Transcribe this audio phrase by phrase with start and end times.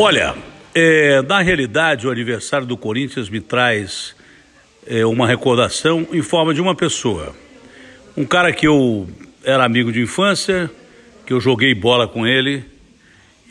[0.00, 0.32] Olha,
[0.76, 4.14] é, na realidade, o aniversário do Corinthians me traz
[4.86, 7.34] é, uma recordação em forma de uma pessoa.
[8.16, 9.08] Um cara que eu
[9.42, 10.70] era amigo de infância,
[11.26, 12.64] que eu joguei bola com ele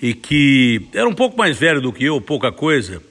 [0.01, 3.03] e que era um pouco mais velho do que eu, pouca coisa.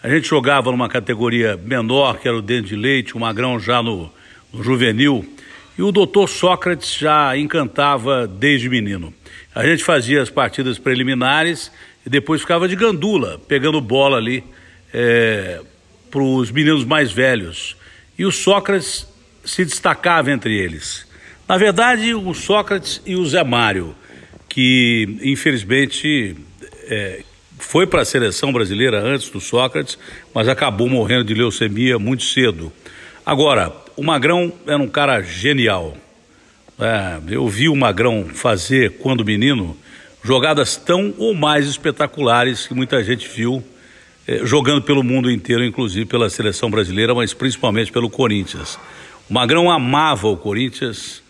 [0.00, 3.82] A gente jogava numa categoria menor, que era o dente de leite, o magrão já
[3.82, 4.08] no,
[4.52, 5.28] no juvenil.
[5.76, 9.12] E o doutor Sócrates já encantava desde menino.
[9.52, 11.72] A gente fazia as partidas preliminares
[12.04, 14.44] e depois ficava de gandula, pegando bola ali
[14.92, 15.60] é,
[16.10, 17.76] para os meninos mais velhos.
[18.18, 19.06] E o Sócrates
[19.44, 21.06] se destacava entre eles.
[21.48, 23.94] Na verdade, o Sócrates e o Zé Mário,
[24.48, 26.36] que infelizmente
[26.84, 27.22] é,
[27.58, 29.98] foi para a seleção brasileira antes do Sócrates,
[30.34, 32.72] mas acabou morrendo de leucemia muito cedo.
[33.24, 35.96] Agora, o Magrão era um cara genial.
[36.78, 39.76] É, eu vi o Magrão fazer, quando menino,
[40.24, 43.62] jogadas tão ou mais espetaculares que muita gente viu
[44.26, 48.78] eh, jogando pelo mundo inteiro, inclusive pela seleção brasileira, mas principalmente pelo Corinthians.
[49.28, 51.22] O Magrão amava o Corinthians,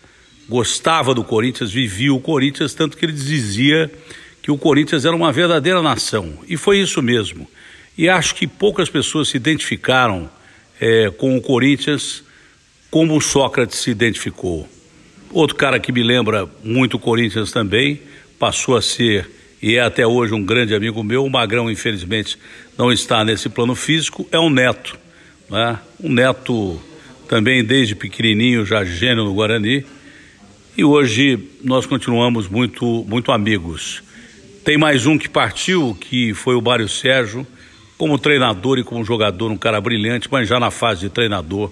[0.47, 3.91] gostava do Corinthians, vivia o Corinthians, tanto que ele dizia
[4.41, 6.39] que o Corinthians era uma verdadeira nação.
[6.47, 7.49] E foi isso mesmo.
[7.97, 10.29] E acho que poucas pessoas se identificaram
[10.79, 12.23] eh, com o Corinthians
[12.89, 14.69] como o Sócrates se identificou.
[15.31, 17.99] Outro cara que me lembra muito o Corinthians também
[18.37, 19.29] passou a ser
[19.61, 21.25] e é até hoje um grande amigo meu.
[21.25, 22.37] O Magrão, infelizmente,
[22.77, 24.27] não está nesse plano físico.
[24.31, 24.95] É um neto,
[25.49, 25.79] né?
[25.99, 26.79] um neto
[27.27, 29.83] também desde pequenininho, já gênio no Guarani.
[30.77, 34.03] E hoje nós continuamos muito, muito amigos.
[34.63, 37.47] Tem mais um que partiu, que foi o Mário Sérgio,
[37.97, 41.71] como treinador e como jogador, um cara brilhante, mas já na fase de treinador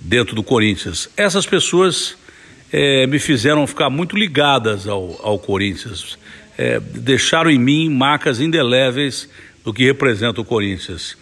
[0.00, 1.08] dentro do Corinthians.
[1.16, 2.18] Essas pessoas
[2.72, 6.18] é, me fizeram ficar muito ligadas ao, ao Corinthians.
[6.56, 9.28] É, deixaram em mim marcas indeléveis
[9.64, 11.16] do que representa o Corinthians.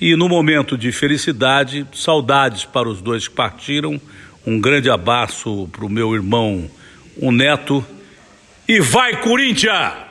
[0.00, 4.00] E no momento de felicidade, saudades para os dois que partiram,
[4.46, 6.70] um grande abraço para o meu irmão,
[7.16, 7.84] o Neto,
[8.68, 10.03] e vai Corinthians!